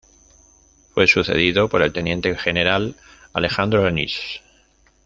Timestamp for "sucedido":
1.05-1.69